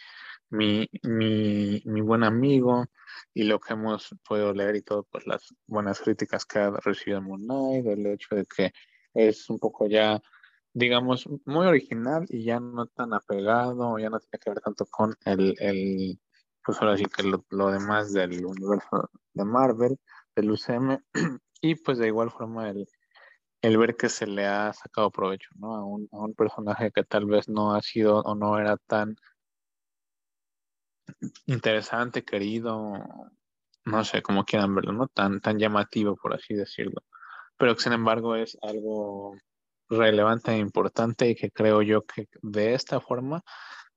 [0.51, 2.85] mi, mi, mi buen amigo
[3.33, 7.19] y lo que hemos podido leer y todo, pues las buenas críticas que ha recibido
[7.19, 8.71] Moon Knight, el hecho de que
[9.15, 10.21] es un poco ya,
[10.71, 15.15] digamos, muy original y ya no tan apegado, ya no tiene que ver tanto con
[15.25, 16.19] el, el
[16.63, 19.97] pues ahora sí que lo, lo demás del universo de Marvel,
[20.35, 20.99] del UCM,
[21.61, 22.87] y pues de igual forma el,
[23.61, 25.75] el ver que se le ha sacado provecho, ¿no?
[25.75, 29.15] A un, a un personaje que tal vez no ha sido o no era tan
[31.45, 32.93] interesante, querido,
[33.85, 35.07] no sé cómo quieran verlo, ¿no?
[35.07, 37.03] Tan, tan llamativo, por así decirlo.
[37.57, 39.35] Pero que sin embargo es algo
[39.89, 43.43] relevante e importante y que creo yo que de esta forma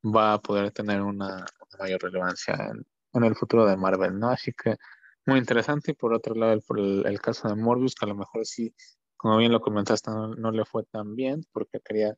[0.05, 1.45] va a poder tener una,
[1.79, 4.31] mayor relevancia en, en, el futuro de Marvel, ¿no?
[4.31, 4.77] Así que
[5.27, 5.93] muy interesante.
[5.93, 8.75] Y por otro lado, el, el, caso de Morbius, que a lo mejor sí,
[9.17, 12.17] como bien lo comentaste, no, no le fue tan bien porque quería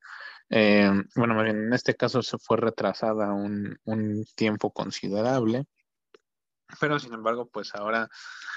[0.51, 5.67] eh, bueno, más bien en este caso se fue retrasada un, un, tiempo considerable,
[6.81, 8.09] pero sin embargo, pues ahora,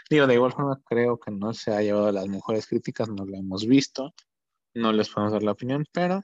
[0.10, 3.38] digo, de igual forma creo que no se ha llevado las mejores críticas, no lo
[3.38, 4.14] hemos visto,
[4.76, 6.24] no les podemos dar la opinión, pero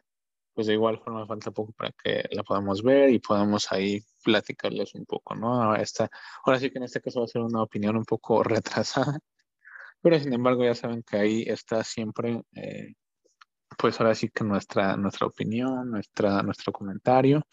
[0.56, 4.96] pues de igual forma falta poco para que la podamos ver y podamos ahí platicarles
[4.96, 5.76] un poco, ¿no?
[5.76, 6.10] Esta,
[6.46, 9.20] ahora sí que en este caso va a ser una opinión un poco retrasada,
[10.02, 12.94] pero sin embargo ya saben que ahí está siempre eh,
[13.78, 17.44] pues ahora sí que nuestra, nuestra opinión, nuestra, nuestro comentario.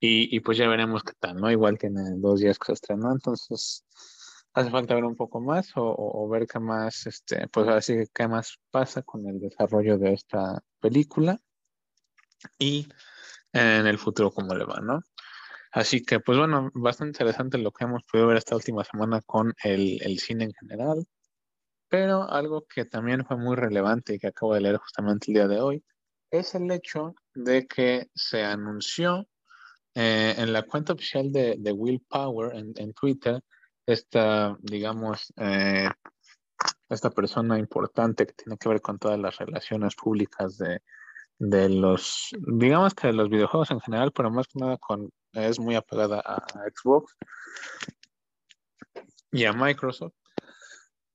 [0.00, 1.50] Y, y, pues ya veremos qué tal, ¿no?
[1.50, 3.84] Igual en dos días que se estrenó, entonces
[4.52, 7.94] hace falta ver un poco más o, o, ver qué más, este, pues ahora sí
[7.94, 11.38] que qué más pasa con el desarrollo de esta película
[12.58, 12.88] y
[13.52, 15.02] en el futuro cómo le va, ¿no?
[15.72, 19.54] Así que, pues bueno, bastante interesante lo que hemos podido ver esta última semana con
[19.64, 21.06] el, el cine en general.
[21.88, 25.48] Pero algo que también fue muy relevante y que acabo de leer justamente el día
[25.48, 25.84] de hoy
[26.30, 29.28] es el hecho de que se anunció
[29.94, 33.42] eh, en la cuenta oficial de, de Will Power en, en, Twitter,
[33.86, 35.90] esta, digamos, eh,
[36.88, 40.80] esta persona importante que tiene que ver con todas las relaciones públicas de,
[41.44, 45.58] de los, digamos que de los videojuegos en general, pero más que nada con, es
[45.58, 46.36] muy apegada a,
[46.70, 47.16] Xbox
[49.32, 50.14] y a Microsoft.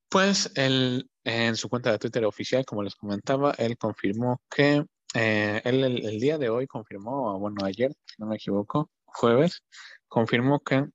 [0.10, 5.62] Pues él, en su cuenta de Twitter oficial, como les comentaba, él confirmó que eh,
[5.64, 9.64] él el, el, día de hoy confirmó, bueno, ayer, si no me equivoco, jueves,
[10.10, 10.88] confirmó que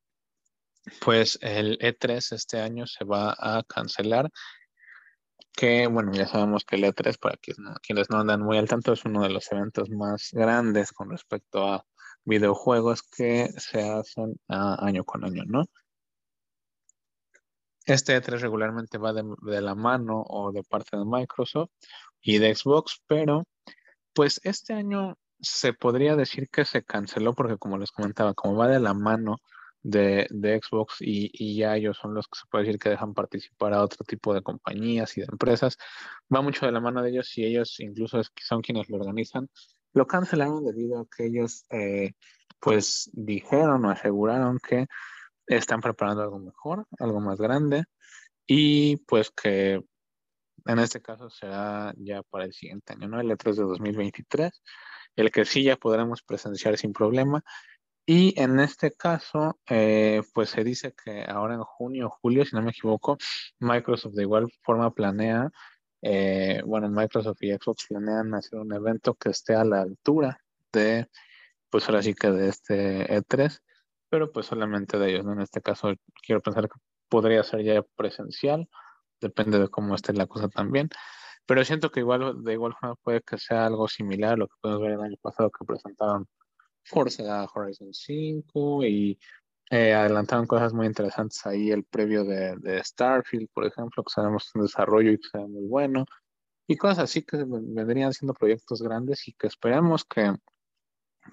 [1.01, 4.31] pues el E3 este año se va a cancelar.
[5.53, 8.69] Que bueno, ya sabemos que el E3, para quienes no, quienes no andan muy al
[8.69, 11.85] tanto, es uno de los eventos más grandes con respecto a
[12.25, 15.65] videojuegos que se hacen a, año con año, ¿no?
[17.85, 21.71] Este E3 regularmente va de, de, la mano o de parte de Microsoft
[22.21, 23.45] y de Xbox, pero
[24.15, 28.69] pues este año se podría decir que se canceló porque como les comentaba, como va
[28.69, 29.39] de la mano
[29.83, 33.15] de, de Xbox y, y, ya ellos son los que se puede decir que dejan
[33.15, 35.77] participar a otro tipo de compañías y de empresas,
[36.33, 39.49] va mucho de la mano de ellos y ellos incluso son quienes lo organizan,
[39.93, 42.13] lo cancelaron debido a que ellos eh,
[42.61, 44.87] pues dijeron o aseguraron que
[45.47, 47.85] están preparando algo mejor, algo más grande
[48.47, 49.83] y pues que
[50.67, 53.21] en este caso será ya para el siguiente año, ¿no?
[53.21, 54.63] El E3 de 2023,
[55.17, 57.43] el que sí ya podremos presenciar sin problema.
[58.05, 62.57] Y en este caso, eh, pues se dice que ahora en junio o julio, si
[62.57, 63.17] no me equivoco,
[63.61, 65.51] Microsoft de igual forma planea,
[66.03, 70.39] eh, bueno, Microsoft y Xbox planean hacer un evento que esté a la altura
[70.73, 71.09] de,
[71.71, 73.61] pues ahora sí que de este E3
[74.13, 75.33] pero pues solamente de ellos, ¿no?
[75.33, 75.95] En este caso
[76.27, 78.69] quiero pensar que podría ser ya presencial,
[79.23, 80.91] depende de cómo esté la cosa también,
[81.47, 84.55] pero siento que igual de igual forma puede que sea algo similar a lo que
[84.61, 86.29] podemos ver el año pasado que presentaron
[86.85, 89.19] Forza Horizon 5 y
[89.71, 94.51] eh, adelantaron cosas muy interesantes ahí, el previo de, de, Starfield, por ejemplo, que sabemos
[94.55, 96.05] un desarrollo y que sea muy bueno,
[96.67, 100.35] y cosas así que vendrían siendo proyectos grandes y que esperemos que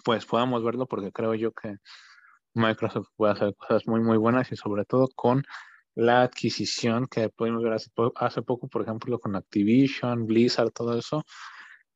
[0.03, 1.77] pues podamos verlo porque creo yo que
[2.53, 5.43] Microsoft puede hacer cosas muy, muy buenas y sobre todo con
[5.95, 10.97] la adquisición que pudimos ver hace, po hace poco, por ejemplo, con Activision, Blizzard, todo
[10.97, 11.25] eso.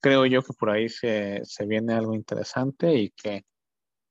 [0.04, 3.46] Creo yo que por ahí se, se viene algo interesante y que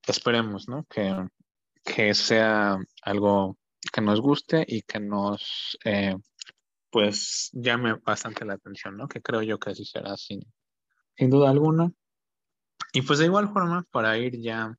[0.06, 0.84] esperemos, ¿no?
[0.84, 1.14] Que,
[1.84, 3.58] que sea algo
[3.92, 6.16] que nos guste y que nos, eh,
[6.90, 9.06] pues, llame bastante la atención, ¿no?
[9.06, 10.40] Que creo yo que así será sin,
[11.14, 11.92] sin duda alguna.
[12.94, 14.74] Y pues de igual forma, para ir ya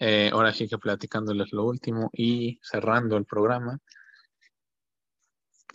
[0.00, 3.78] eh, ahora sí que platicándoles lo último y cerrando el programa.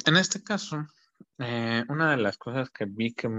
[0.05, 0.85] En este caso,
[1.37, 3.29] eh, una de las cosas que vi que,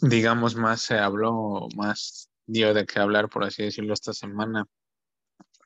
[0.00, 4.66] digamos, más se habló, más dio de qué hablar, por así decirlo, esta semana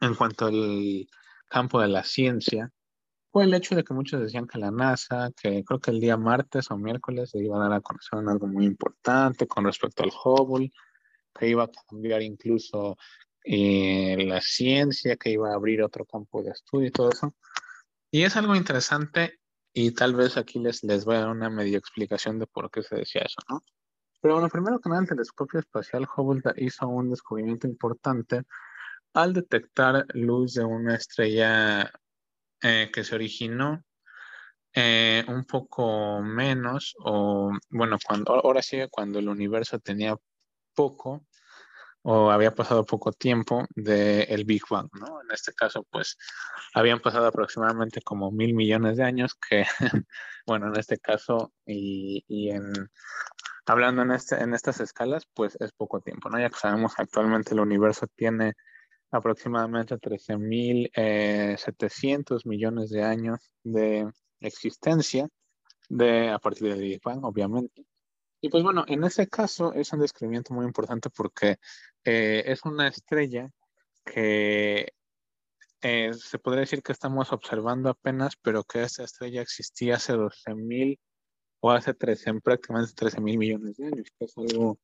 [0.01, 1.09] en cuanto al
[1.49, 2.71] campo de la ciencia,
[3.33, 6.17] fue el hecho de que muchos decían que la NASA, que creo que el día
[6.17, 10.11] martes o miércoles se iba a dar a conocer algo muy importante con respecto al
[10.11, 10.73] Hubble,
[11.39, 12.97] que iba a cambiar incluso
[13.45, 17.35] eh, la ciencia, que iba a abrir otro campo de estudio y todo eso.
[18.11, 19.39] Y es algo interesante
[19.73, 22.83] y tal vez aquí les, les voy a dar una media explicación de por qué
[22.83, 23.63] se decía eso, ¿no?
[24.21, 28.43] Pero bueno, primero que nada, el telescopio espacial Hubble hizo un descubrimiento importante
[29.15, 31.91] al detectar luz de una estrella
[32.63, 33.85] eh, que se originó
[34.75, 40.15] eh, un poco menos, o bueno, cuando, ahora sí, cuando el universo tenía
[40.75, 41.27] poco
[42.03, 45.23] o había pasado poco tiempo del Big Bang, ¿no?
[45.23, 46.17] En este caso, pues
[46.75, 49.65] habían pasado aproximadamente como mil millones de años, que,
[50.47, 52.73] bueno, en este caso y, y en,
[53.67, 56.39] hablando en, este, en estas escalas, pues es poco tiempo, ¿no?
[56.39, 58.55] Ya que sabemos actualmente el universo tiene
[59.11, 65.29] aproximadamente 13.700 eh, millones de años de existencia
[65.89, 67.85] de, a partir del Big Bang, obviamente.
[68.41, 71.57] Y pues bueno, en ese caso es un descubrimiento muy importante porque
[72.05, 73.51] eh, es una estrella
[74.05, 74.93] que
[75.83, 80.99] eh, se podría decir que estamos observando apenas, pero que esta estrella existía hace 12.000
[81.61, 84.79] o hace 13, prácticamente 13.000 millones de años, que es algo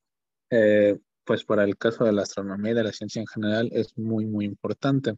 [1.24, 4.26] pues para el caso de la astronomía y de la ciencia en general es muy,
[4.26, 5.16] muy importante.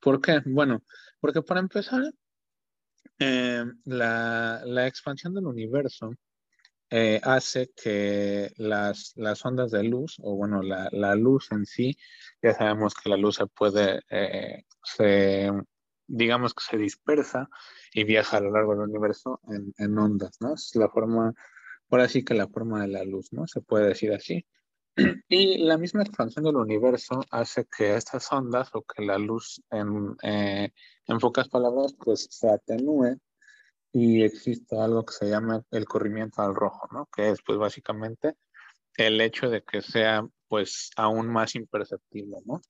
[0.00, 0.40] ¿Por qué?
[0.46, 0.82] Bueno,
[1.20, 2.02] porque para empezar,
[3.18, 6.10] eh, la, la, expansión del universo
[6.90, 11.96] eh, hace que las, las, ondas de luz, o bueno, la, la, luz en sí,
[12.42, 15.50] ya sabemos que la luz se puede, eh, se,
[16.12, 17.48] digamos que se dispersa
[17.92, 20.54] y viaja a lo largo del universo en, en ondas, ¿no?
[20.54, 21.32] Es la forma,
[21.88, 23.46] por así que la forma de la luz, ¿no?
[23.46, 24.46] Se puede decir así.
[25.28, 30.14] Y la misma expansión del universo hace que estas ondas o que la luz, en,
[30.22, 30.70] eh,
[31.06, 33.16] en pocas palabras, pues se atenúe
[33.90, 37.08] y existe algo que se llama el corrimiento al rojo, ¿no?
[37.14, 38.34] Que es pues básicamente
[38.98, 42.60] el hecho de que sea pues aún más imperceptible, ¿no?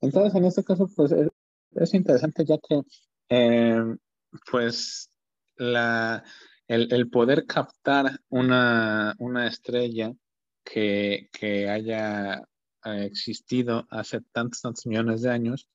[0.00, 1.12] Entonces en este caso pues
[1.76, 2.82] es, interesante ya que
[3.28, 3.82] eh,
[4.50, 5.10] pues
[5.56, 6.24] la,
[6.68, 10.12] el, el, poder captar una, una estrella
[10.64, 12.38] que, que haya
[12.84, 15.68] eh, existido hace tantos, tantos millones de años,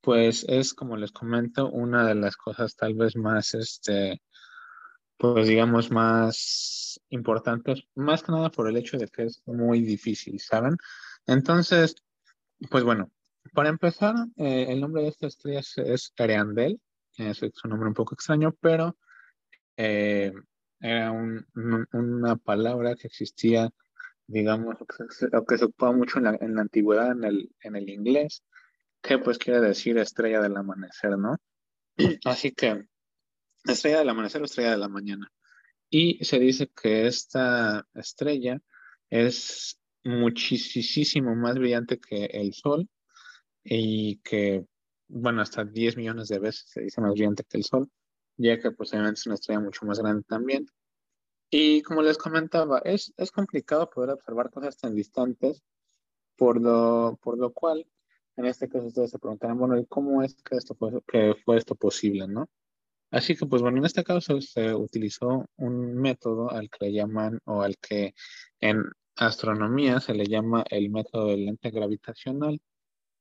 [0.00, 4.20] pues es, como les comento, una de las cosas tal vez más, este,
[5.16, 10.40] pues digamos, más importantes, más que nada por el hecho de que es muy difícil,
[10.40, 10.76] ¿saben?
[11.26, 11.94] Entonces,
[12.70, 13.10] pues bueno,
[13.54, 16.80] para empezar, eh, el nombre de esta estrella es, es Ariandel,
[17.16, 18.96] es, un nombre un poco extraño, pero
[19.76, 20.32] eh,
[20.80, 21.46] era un,
[21.92, 23.70] una palabra que existía
[24.30, 24.86] digamos, lo
[25.44, 28.44] que se, ocupa mucho en la, en la, antigüedad en el, en el inglés,
[29.02, 31.36] que pues quiere decir estrella del amanecer, ¿no?
[32.24, 32.86] Así que
[33.64, 35.30] estrella del amanecer o estrella de la mañana.
[35.88, 38.60] Y se dice que esta estrella
[39.08, 42.88] es muchísimo más brillante que el Sol
[43.64, 44.64] y que,
[45.08, 47.88] bueno, hasta 10 millones de veces se dice más brillante que el Sol,
[48.36, 50.66] ya que posiblemente es una estrella mucho más grande también.
[51.50, 55.62] Y como les comentaba, es, es complicado poder observar cosas tan distantes,
[56.36, 57.86] por lo, por lo cual,
[58.36, 61.58] en este caso ustedes se preguntarán, bueno, ¿y cómo es que, esto fue, que fue
[61.58, 62.48] esto posible, no?
[63.10, 67.40] Así que, pues bueno, en este caso se utilizó un método al que le llaman,
[67.44, 68.14] o al que
[68.60, 68.84] en
[69.16, 72.60] astronomía se le llama el método del lente gravitacional.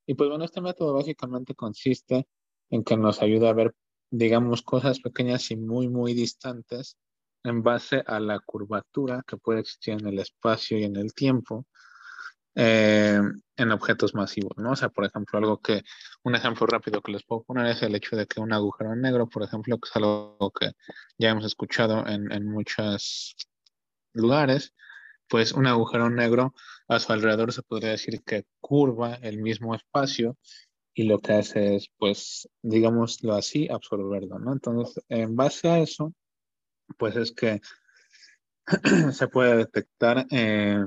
[0.10, 2.28] Y pues bueno, este método básicamente consiste
[2.72, 3.76] en que nos ayuda a ver,
[4.10, 6.98] digamos, cosas pequeñas y muy, muy distantes
[7.44, 11.68] en base a la curvatura que puede existir en el espacio y en el tiempo
[12.56, 13.22] eh,
[13.56, 14.72] en objetos masivos, ¿no?
[14.72, 15.84] O sea, por ejemplo, algo que,
[16.24, 19.30] un ejemplo rápido que les puedo poner es el hecho de que un agujero negro,
[19.30, 20.72] por ejemplo, que es algo que
[21.20, 23.36] ya hemos escuchado en, en muchos
[24.14, 24.74] lugares,
[25.28, 26.56] pues un agujero negro
[26.90, 30.38] a su alrededor se podría decir que curva el mismo espacio
[30.94, 34.52] y lo que hace es, pues, digámoslo así, absorberlo, ¿no?
[34.52, 36.14] Entonces, en base a eso,
[36.98, 37.62] pues es que
[39.14, 40.84] se puede detectar eh,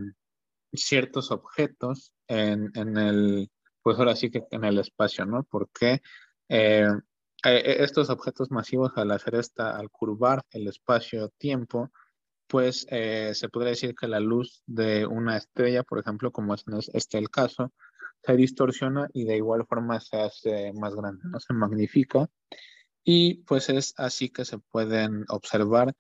[0.73, 3.51] ciertos objetos en, en, el,
[3.83, 5.45] pues ahora sí que en el espacio, ¿no?
[5.45, 6.03] Porque
[6.49, 6.89] eh,
[7.45, 11.91] eh, estos objetos masivos al hacer esta, al curvar el espacio-tiempo,
[12.53, 17.17] pues se podría decir que la luz de una estrella, por ejemplo, como es este
[17.17, 17.73] el caso,
[18.23, 21.41] se distorsiona y de igual forma se hace más grande, ¿no?
[21.41, 22.29] Se magnifica
[23.03, 25.95] y pues es así que se pueden observar,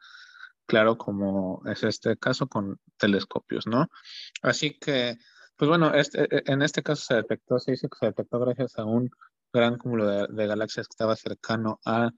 [0.67, 3.89] claro, como es este caso con telescopios, ¿no?
[4.43, 5.17] Así que,
[5.57, 8.79] pues bueno, este, e, en este caso se detectó, se dice que se detectó gracias
[8.79, 9.09] a un
[9.55, 12.11] gran cúmulo de, galaxias que estaba cercano a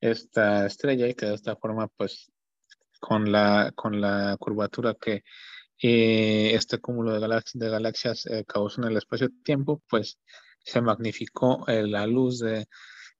[0.00, 2.32] esta estrella y que de esta forma, pues,
[3.00, 5.22] con la, con la curvatura que
[5.82, 10.18] eh, este cúmulo de, galaxias, de eh, causó en el espacio-tiempo, pues
[10.58, 12.66] se magnificó eh, la luz de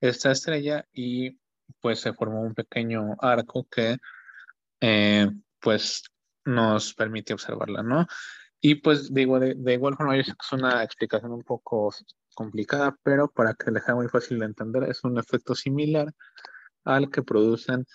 [0.00, 1.38] esta estrella y
[1.80, 3.98] pues se formó un pequeño arco que
[5.60, 6.02] pues
[6.44, 8.06] nos permite observarla, ¿no?
[8.60, 11.92] Y pues digo, de, de igual forma, es una explicación un poco
[12.34, 16.12] complicada, pero para que le sea muy fácil de entender, es un efecto similar
[16.84, 17.86] al que producen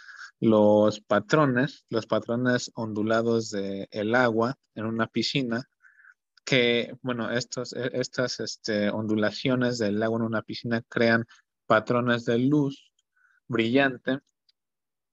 [0.41, 5.69] los patrones, los patrones ondulados del el agua en una piscina,
[6.43, 11.25] que, bueno, estos, e, estas este, ondulaciones del agua en una piscina crean
[11.67, 12.91] patrones de luz
[13.47, 14.19] brillante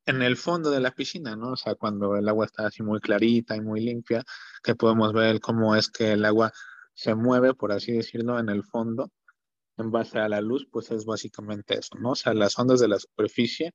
[0.07, 1.53] en el fondo de la piscina, ¿no?
[1.53, 4.25] O sea, cuando el agua está así muy clarita y muy limpia,
[4.63, 6.51] que podemos ver cómo es que el agua
[6.95, 9.13] se mueve, por así decirlo, en el fondo,
[9.77, 12.13] en base a la luz, pues es básicamente eso, ¿no?
[12.13, 13.75] O sea, las ondas de la superficie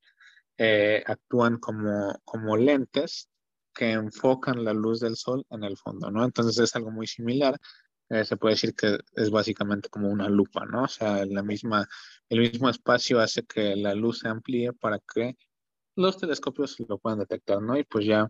[0.57, 3.29] eh, actúan como, como lentes
[3.73, 6.23] que enfocan la luz del sol en el fondo, ¿no?
[6.23, 7.59] Entonces es algo muy similar.
[8.09, 10.83] Eh, se puede decir que es básicamente como una lupa, ¿no?
[10.83, 11.87] O sea, la misma,
[12.29, 15.35] el mismo espacio hace que la luz se amplíe para que
[15.95, 17.77] los telescopios lo puedan detectar, ¿no?
[17.77, 18.29] Y pues ya,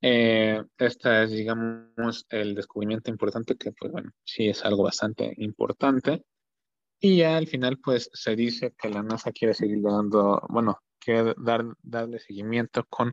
[0.00, 6.24] eh, esta es, digamos, el descubrimiento importante que, pues bueno, sí es algo bastante importante.
[7.00, 11.34] Y ya al final, pues se dice que la NASA quiere seguir dando, bueno, quiere
[11.38, 13.12] dar, darle seguimiento con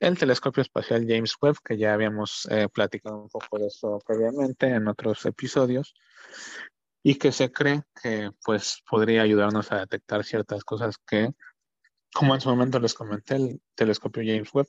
[0.00, 4.66] el telescopio espacial James Webb, que ya habíamos eh, platicado un poco de eso previamente
[4.66, 5.94] en otros episodios,
[7.02, 11.30] y que se cree que pues podría ayudarnos a detectar ciertas cosas que
[12.16, 14.68] como en su momento les comenté, el telescopio James Webb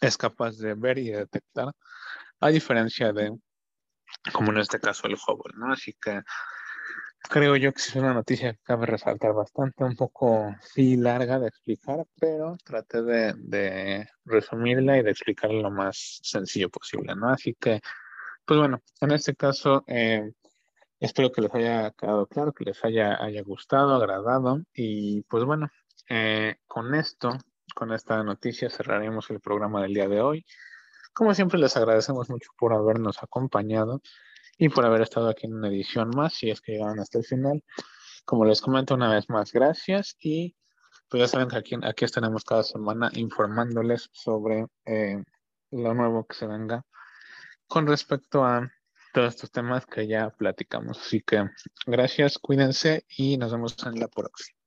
[0.00, 1.72] es capaz de ver y detectar,
[2.40, 3.34] a diferencia de,
[4.32, 5.72] como en este caso, el Hubble, ¿no?
[5.72, 6.20] Así que
[7.28, 11.48] creo yo que es una noticia que cabe resaltar bastante, un poco, sí, larga de
[11.48, 17.28] explicar, pero traté de, resumirla y de explicarla lo más sencillo posible, ¿no?
[17.30, 17.80] Así que,
[18.44, 20.32] pues bueno, en este caso, eh,
[21.00, 25.70] espero que les haya quedado claro, que les haya, haya gustado, agradado, y pues bueno,
[26.08, 27.30] eh, con esto,
[27.74, 30.46] con esta noticia, cerraremos el programa del día de hoy.
[31.14, 34.02] Como siempre, les agradecemos mucho por habernos acompañado
[34.58, 37.24] y por haber estado aquí en una edición más, si es que llegaron hasta el
[37.24, 37.62] final.
[38.24, 40.56] Como les comento una vez más, gracias y
[41.08, 45.22] pues ya saben que aquí, aquí estaremos cada semana informándoles sobre eh,
[45.70, 46.84] lo nuevo que se venga
[47.66, 48.70] con respecto a
[49.12, 50.98] todos estos temas que ya platicamos.
[50.98, 51.44] Así que
[51.86, 54.58] gracias, cuídense y nos vemos en la próxima.